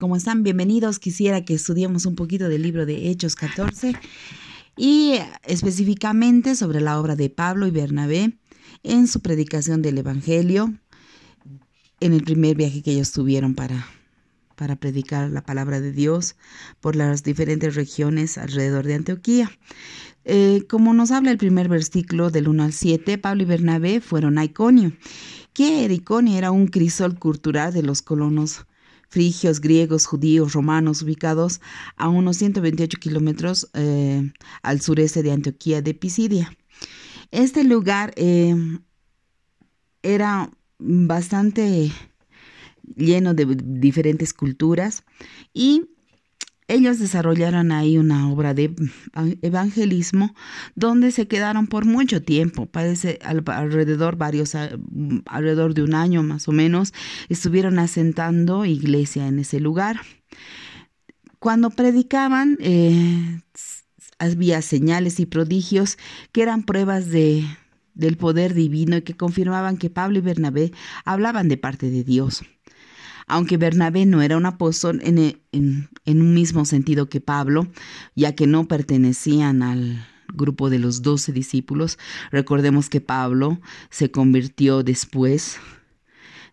[0.00, 0.42] ¿Cómo están?
[0.42, 0.98] Bienvenidos.
[0.98, 3.92] Quisiera que estudiemos un poquito del libro de Hechos 14
[4.74, 8.38] y específicamente sobre la obra de Pablo y Bernabé
[8.82, 10.72] en su predicación del Evangelio
[12.00, 13.88] en el primer viaje que ellos tuvieron para,
[14.56, 16.34] para predicar la palabra de Dios
[16.80, 19.50] por las diferentes regiones alrededor de Antioquía.
[20.24, 24.38] Eh, como nos habla el primer versículo del 1 al 7, Pablo y Bernabé fueron
[24.38, 24.94] a Iconio.
[25.52, 26.38] ¿Qué era Iconio?
[26.38, 28.64] Era un crisol cultural de los colonos
[29.10, 31.60] frigios, griegos, judíos, romanos, ubicados
[31.96, 36.56] a unos 128 kilómetros eh, al sureste de Antioquía de Pisidia.
[37.30, 38.54] Este lugar eh,
[40.02, 41.92] era bastante
[42.96, 45.04] lleno de diferentes culturas
[45.52, 45.90] y
[46.70, 48.74] ellos desarrollaron ahí una obra de
[49.42, 50.34] evangelismo
[50.76, 56.52] donde se quedaron por mucho tiempo, parece alrededor varios alrededor de un año más o
[56.52, 56.94] menos,
[57.28, 60.00] estuvieron asentando iglesia en ese lugar.
[61.40, 63.40] Cuando predicaban eh,
[64.18, 65.98] había señales y prodigios
[66.32, 67.44] que eran pruebas de
[67.94, 70.72] del poder divino y que confirmaban que Pablo y Bernabé
[71.04, 72.44] hablaban de parte de Dios
[73.30, 77.68] aunque Bernabé no era un apóstol en, un mismo sentido que Pablo,
[78.16, 81.98] ya que no pertenecían al grupo de los doce discípulos.
[82.30, 85.58] Recordemos que Pablo se convirtió después,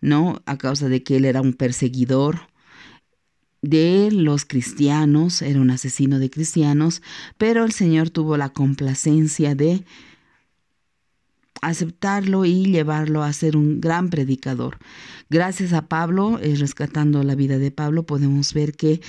[0.00, 0.42] ¿no?
[0.46, 2.48] A causa de que él era un perseguidor
[3.62, 7.02] de los cristianos, era un asesino de cristianos,
[7.38, 9.84] pero el Señor tuvo la complacencia de
[11.66, 14.78] aceptarlo y llevarlo a ser un gran predicador.
[15.30, 19.00] Gracias a Pablo, eh, rescatando la vida de Pablo, podemos ver que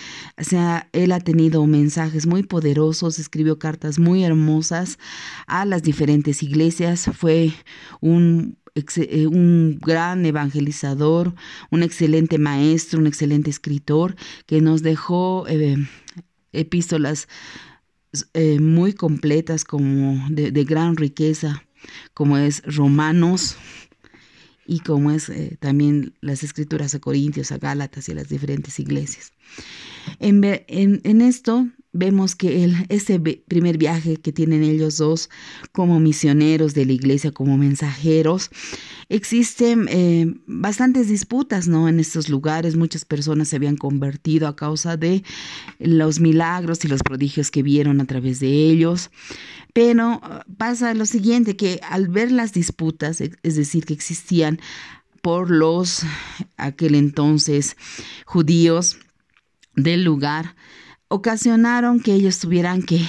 [0.93, 4.97] él ha tenido mensajes muy poderosos, escribió cartas muy hermosas
[5.47, 7.51] a las diferentes iglesias, fue
[8.01, 8.57] un
[8.97, 11.33] eh, un gran evangelizador,
[11.71, 14.17] un excelente maestro, un excelente escritor
[14.47, 15.77] que nos dejó eh,
[16.51, 17.29] epístolas
[18.59, 21.64] muy completas como de, gran riqueza
[22.13, 23.57] como es Romanos
[24.66, 28.79] y como es eh, también las escrituras a Corintios, a Gálatas y a las diferentes
[28.79, 29.31] iglesias.
[30.19, 35.29] En, en, esto vemos que el, ese primer viaje que tienen ellos dos
[35.72, 38.51] como misioneros de la iglesia, como mensajeros,
[39.07, 41.88] existen eh, bastantes disputas ¿no?
[41.88, 42.75] en estos lugares.
[42.75, 45.23] Muchas personas se habían convertido a causa de
[45.79, 49.09] los milagros y los prodigios que vieron a través de ellos.
[49.73, 54.59] Pero uh, pasa lo siguiente, que al ver las disputas, e, es decir, que existían
[55.22, 56.03] por los
[56.57, 57.77] aquel entonces
[58.25, 58.97] judíos
[59.75, 60.56] del lugar,
[61.07, 63.05] ocasionaron que ellos tuvieran que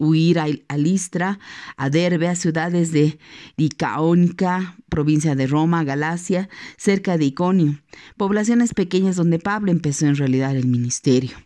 [0.00, 1.38] huir a, Listra,
[1.76, 3.18] a Derbe, a ciudades de
[3.58, 7.78] Icaónica, provincia de Roma, Galacia, cerca de Iconio,
[8.16, 11.36] poblaciones pequeñas donde Pablo empezó en realidad el ministerio.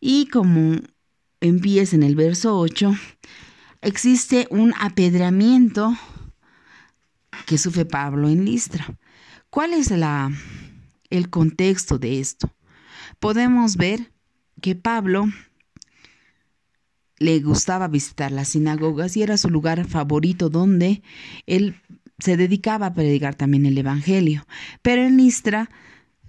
[0.00, 0.80] Y como
[1.40, 2.92] empieza en el verso 8,
[3.82, 5.96] existe un apedreamiento
[7.46, 8.98] que sufre Pablo en Listra.
[9.48, 10.32] ¿Cuál es la,
[11.08, 12.52] el contexto de esto?
[13.20, 14.11] Podemos ver
[14.62, 15.26] que Pablo
[17.18, 21.02] le gustaba visitar las sinagogas y era su lugar favorito donde
[21.46, 21.76] él
[22.18, 24.46] se dedicaba a predicar también el Evangelio.
[24.80, 25.68] Pero en Listra,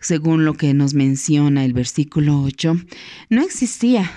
[0.02, 2.76] según lo que nos menciona el versículo 8,
[3.30, 4.12] no existía,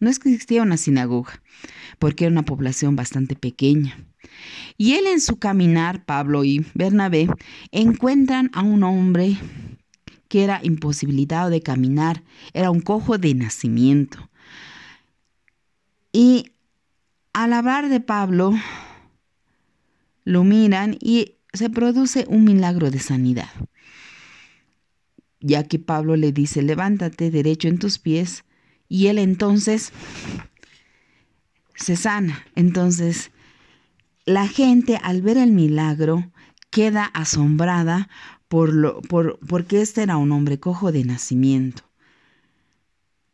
[0.00, 1.42] no existía una sinagoga,
[1.98, 3.98] porque era una población bastante pequeña.
[4.76, 7.28] Y él en su caminar, Pablo y Bernabé,
[7.72, 9.36] encuentran a un hombre
[10.28, 12.22] que era imposibilitado de caminar,
[12.52, 14.30] era un cojo de nacimiento.
[16.12, 16.52] Y
[17.32, 18.52] al hablar de Pablo,
[20.24, 23.50] lo miran y se produce un milagro de sanidad.
[25.40, 28.44] Ya que Pablo le dice, levántate derecho en tus pies,
[28.88, 29.92] y él entonces
[31.74, 32.44] se sana.
[32.54, 33.30] Entonces,
[34.24, 36.30] la gente al ver el milagro
[36.70, 38.08] queda asombrada
[38.48, 41.84] por lo, por, porque este era un hombre cojo de nacimiento.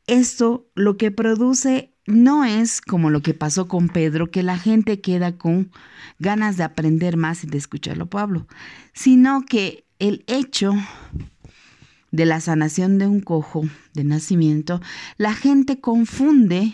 [0.07, 5.01] Esto lo que produce no es como lo que pasó con Pedro, que la gente
[5.01, 5.71] queda con
[6.19, 8.47] ganas de aprender más y de escucharlo Pablo,
[8.93, 10.75] sino que el hecho
[12.11, 14.81] de la sanación de un cojo de nacimiento,
[15.17, 16.73] la gente confunde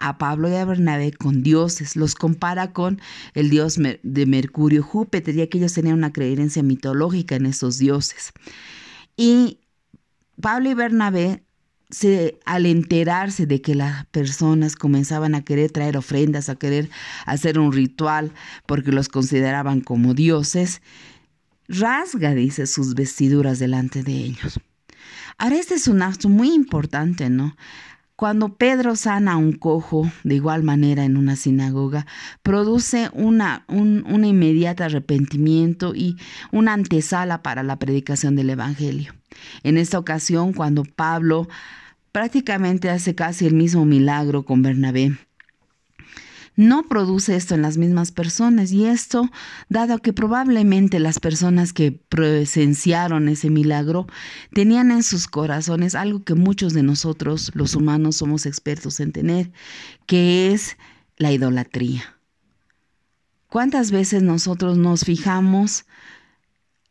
[0.00, 3.00] a Pablo y a Bernabé con dioses, los compara con
[3.34, 8.32] el dios de Mercurio, Júpiter, ya que ellos tenían una creencia mitológica en esos dioses.
[9.16, 9.60] Y
[10.40, 11.44] Pablo y Bernabé
[11.90, 16.88] se, al enterarse de que las personas comenzaban a querer traer ofrendas, a querer
[17.26, 18.32] hacer un ritual
[18.66, 20.80] porque los consideraban como dioses,
[21.68, 24.60] rasga, dice, sus vestiduras delante de ellos.
[25.38, 27.56] Ahora, este es un acto muy importante, ¿no?
[28.20, 32.04] Cuando Pedro sana a un cojo, de igual manera en una sinagoga,
[32.42, 36.18] produce una, un una inmediata arrepentimiento y
[36.52, 39.14] una antesala para la predicación del Evangelio.
[39.62, 41.48] En esta ocasión, cuando Pablo
[42.12, 45.16] prácticamente hace casi el mismo milagro con Bernabé,
[46.60, 49.30] no produce esto en las mismas personas y esto,
[49.70, 54.06] dado que probablemente las personas que presenciaron ese milagro
[54.52, 59.52] tenían en sus corazones algo que muchos de nosotros, los humanos, somos expertos en tener,
[60.04, 60.76] que es
[61.16, 62.18] la idolatría.
[63.48, 65.86] ¿Cuántas veces nosotros nos fijamos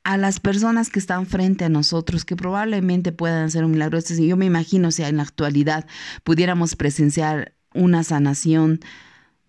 [0.03, 3.99] a las personas que están frente a nosotros, que probablemente puedan hacer un milagro?
[3.99, 5.85] Yo me imagino si en la actualidad
[6.23, 8.79] pudiéramos presenciar una sanación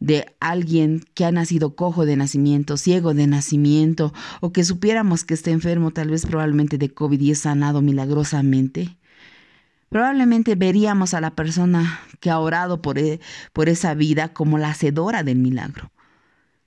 [0.00, 5.34] de alguien que ha nacido cojo de nacimiento, ciego de nacimiento, o que supiéramos que
[5.34, 8.96] está enfermo tal vez probablemente de COVID y es sanado milagrosamente,
[9.90, 13.20] probablemente veríamos a la persona que ha orado por, e,
[13.52, 15.92] por esa vida como la hacedora del milagro.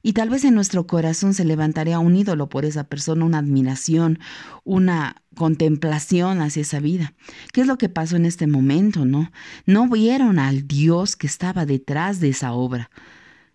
[0.05, 4.19] Y tal vez en nuestro corazón se levantaría un ídolo por esa persona, una admiración,
[4.65, 7.13] una contemplación hacia esa vida.
[7.53, 9.31] ¿Qué es lo que pasó en este momento, no?
[9.65, 12.89] No vieron al Dios que estaba detrás de esa obra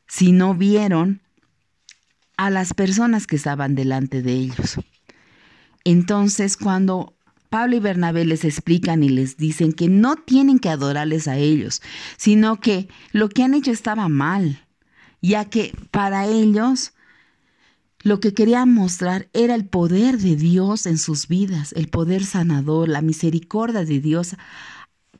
[0.08, 1.20] si no vieron
[2.36, 4.76] a las personas que estaban delante de ellos.
[5.84, 7.14] Entonces, cuando
[7.50, 11.82] Pablo y Bernabé les explican y les dicen que no tienen que adorarles a ellos,
[12.16, 14.66] sino que lo que han hecho estaba mal,
[15.20, 16.92] ya que para ellos
[18.02, 22.88] lo que querían mostrar era el poder de Dios en sus vidas, el poder sanador,
[22.88, 24.36] la misericordia de Dios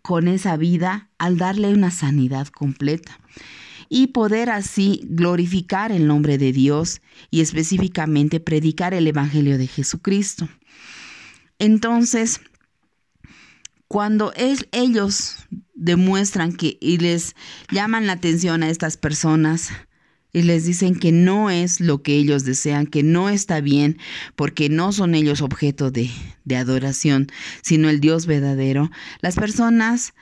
[0.03, 3.19] con esa vida al darle una sanidad completa
[3.89, 7.01] y poder así glorificar el nombre de Dios
[7.31, 10.49] y específicamente predicar el Evangelio de Jesucristo.
[11.59, 12.41] Entonces,
[13.89, 17.35] cuando ellos demuestran que y les
[17.71, 19.71] llaman la atención a estas personas,
[20.33, 23.99] y les dicen que no es lo que ellos desean, que no está bien,
[24.37, 26.11] porque no son ellos objeto de,
[26.55, 27.29] adoración,
[27.63, 28.91] sino el Dios verdadero.
[29.21, 30.15] Las personas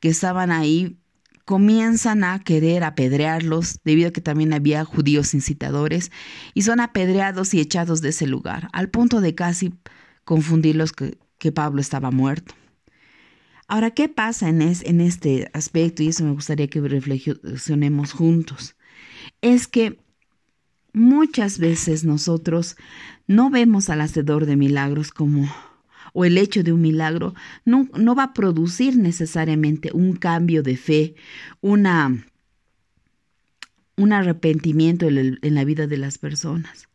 [0.00, 0.98] que estaban ahí
[1.44, 6.10] comienzan a querer apedrearlos, debido a que también había judíos incitadores,
[6.54, 9.74] y son apedreados y echados de ese lugar, al punto de casi
[10.24, 11.18] confundirlos que,
[11.54, 12.54] Pablo estaba muerto.
[13.68, 16.02] Ahora, ¿qué pasa en, en este aspecto?
[16.02, 18.76] Y eso me gustaría que reflexionemos juntos.
[19.42, 19.98] Es que
[20.94, 22.76] muchas veces nosotros
[23.26, 25.46] no vemos al hacedor de milagros como
[26.14, 27.34] o el hecho de un milagro
[27.66, 31.14] no, no va a producir necesariamente un cambio de fe,
[31.60, 32.24] una,
[33.96, 36.88] un arrepentimiento en, en la vida de las personas.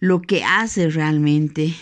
[0.00, 1.74] Lo que hace realmente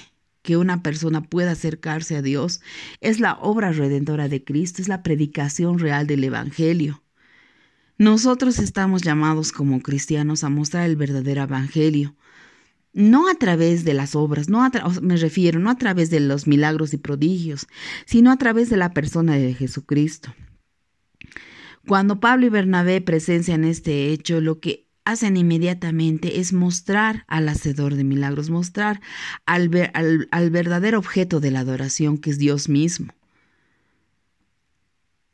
[0.43, 2.63] que una persona pueda acercarse a Dios
[3.01, 7.03] es la obra redentora de Cristo, es la predicación real del Evangelio.
[7.99, 12.17] Nosotros estamos llamados como cristianos a mostrar el verdadero Evangelio,
[12.93, 14.69] no a través de las obras, no
[15.01, 17.67] me refiero, no a través de los milagros y prodigios,
[18.05, 20.35] sino a través de la persona de Jesucristo.
[21.87, 27.97] Cuando Pablo y Bernabé presencian este hecho, lo que hacen inmediatamente es mostrar al hacedor
[27.97, 29.01] de milagros, mostrar
[29.47, 33.13] al verdadero objeto de la adoración, que es Dios mismo.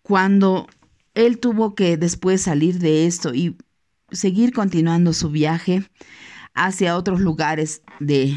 [0.00, 0.68] Cuando
[1.12, 3.58] él tuvo que después salir de esto y
[4.10, 5.82] seguir continuando su viaje,
[6.58, 8.36] hacia otros lugares de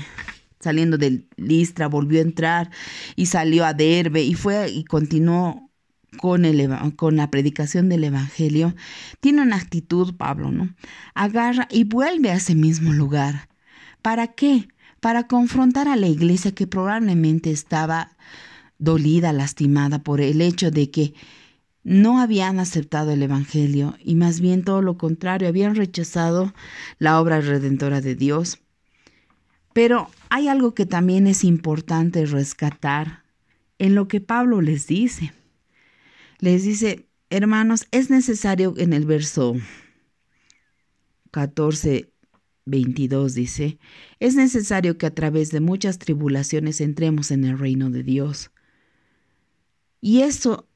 [0.59, 2.69] saliendo de Listra, volvió a entrar
[3.15, 5.71] y salió a Derbe y fue y continuó
[6.17, 8.75] con, el, con la predicación del Evangelio,
[9.21, 10.75] tiene una actitud, Pablo, ¿no?
[11.15, 13.49] Agarra y vuelve a ese mismo lugar.
[14.01, 14.67] ¿Para qué?
[14.99, 18.15] Para confrontar a la iglesia que probablemente estaba
[18.77, 21.13] dolida, lastimada por el hecho de que
[21.83, 26.53] no habían aceptado el Evangelio y más bien todo lo contrario, habían rechazado
[26.99, 28.59] la obra redentora de Dios.
[29.73, 33.23] Pero hay algo que también es importante rescatar
[33.79, 35.33] en lo que Pablo les dice.
[36.39, 39.55] Les dice, hermanos, es necesario en el verso
[41.31, 42.11] 14,
[42.65, 43.79] 22 dice,
[44.19, 48.51] es necesario que a través de muchas tribulaciones entremos en el reino de Dios.
[49.99, 50.67] Y esto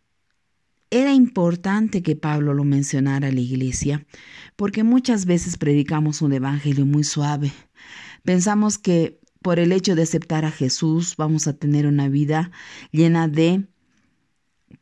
[0.90, 4.06] era importante que Pablo lo mencionara a la iglesia,
[4.56, 7.52] porque muchas veces predicamos un evangelio muy suave.
[8.24, 12.52] Pensamos que por el hecho de aceptar a Jesús vamos a tener una vida
[12.92, 13.68] llena de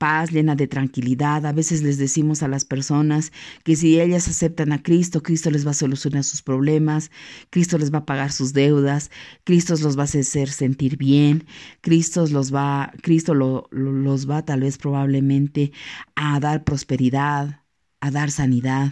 [0.04, 1.46] paz, llena de tranquilidad.
[1.46, 3.32] A veces les decimos a las personas
[3.64, 7.10] que si ellas aceptan a Cristo, Cristo les va a solucionar sus problemas,
[7.50, 9.12] Cristo les va a pagar sus deudas,
[9.46, 11.46] Cristo los va a hacer sentir bien,
[11.80, 15.72] Cristo los va, Cristo los va tal vez probablemente
[16.16, 17.62] a dar prosperidad,
[18.02, 18.92] a dar sanidad.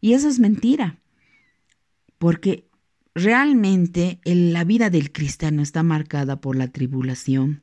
[0.00, 1.00] Y eso es mentira,
[2.16, 2.66] porque
[3.14, 7.62] realmente la vida del cristiano está marcada por la tribulación,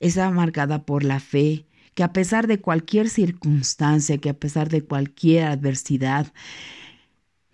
[0.00, 4.82] está marcada por la fe, que a pesar de cualquier circunstancia, que a pesar de
[4.82, 6.32] cualquier adversidad,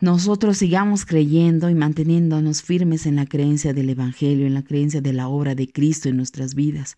[0.00, 5.12] nosotros sigamos creyendo y manteniéndonos firmes en la creencia del Evangelio, en la creencia de
[5.12, 6.96] la obra de Cristo en nuestras vidas,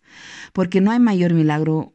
[0.53, 1.93] porque no hay mayor milagro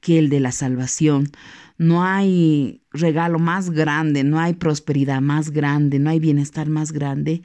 [0.00, 1.30] que el de la salvación.
[1.78, 7.42] No hay regalo más grande, no hay prosperidad más grande, no hay bienestar más grande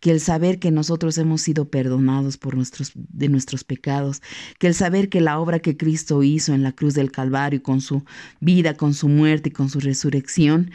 [0.00, 4.20] que el saber que nosotros hemos sido perdonados por nuestros, de nuestros pecados,
[4.58, 7.80] que el saber que la obra que Cristo hizo en la cruz del Calvario con
[7.80, 8.04] su
[8.40, 10.70] vida, con su muerte y con su resurrección,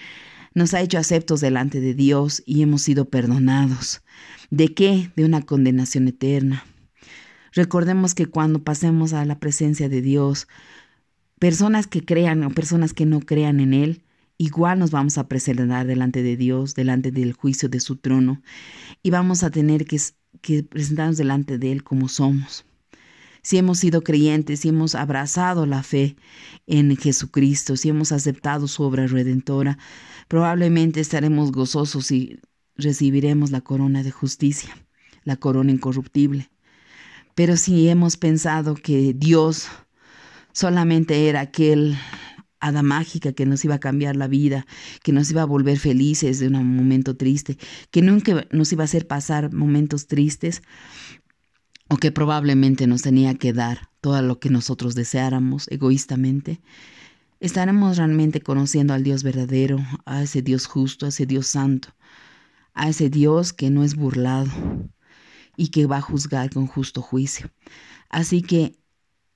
[0.55, 4.01] nos ha hecho aceptos delante de Dios y hemos sido perdonados.
[4.49, 5.11] ¿De qué?
[5.15, 6.65] De una condenación eterna.
[7.53, 10.47] Recordemos que cuando pasemos a la presencia de Dios,
[11.43, 14.01] personas que crean o personas que no crean en Él,
[14.37, 18.41] igual nos vamos a presentar delante de Dios, delante del juicio de su trono,
[19.01, 19.99] y vamos a tener que,
[20.63, 22.63] presentarnos delante de Él como somos.
[23.41, 26.15] Si hemos sido creyentes, si hemos abrazado la fe
[26.65, 29.77] en Jesucristo, si hemos aceptado su obra redentora,
[30.29, 32.39] probablemente estaremos gozosos y
[32.77, 34.73] recibiremos la corona de justicia,
[35.25, 36.49] la corona incorruptible.
[37.35, 39.67] Pero si hemos pensado que Dios
[40.53, 41.97] solamente era aquel
[42.63, 44.65] hada mágica que nos iba a cambiar la vida,
[45.03, 47.57] que nos iba a volver felices de un momento triste,
[47.91, 50.61] que nunca nos iba a hacer pasar momentos tristes
[51.89, 56.61] o que probablemente nos tenía que dar todo lo que nosotros deseáramos egoístamente,
[57.41, 61.89] estaremos realmente conociendo al Dios verdadero, a ese Dios justo, a ese Dios santo,
[62.73, 64.49] a ese Dios que no es burlado
[65.57, 67.51] y que va a juzgar con justo juicio.
[68.09, 68.77] Así que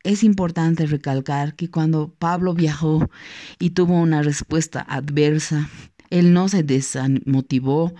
[0.07, 3.09] es importante recalcar que cuando Pablo viajó
[3.59, 5.69] y tuvo una respuesta adversa,
[6.09, 7.93] él no se desmotivó,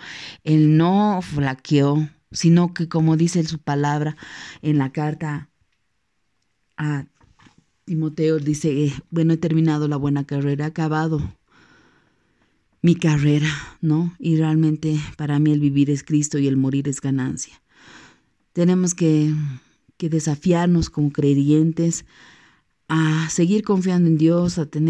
[0.46, 4.16] él no flaqueó, sino que como dice su palabra
[4.62, 5.50] en la carta
[6.78, 7.08] a
[7.84, 11.36] Timoteo, dice, eh, bueno, he terminado la buena carrera, he acabado
[12.82, 13.50] mi carrera,
[13.82, 14.16] ¿no?
[14.18, 17.62] Y realmente para mí el vivir es Cristo y el morir es ganancia.
[18.54, 19.34] Tenemos que
[19.98, 22.06] que desafiarnos como creyentes
[22.88, 24.86] a seguir confiando en Dios, a tener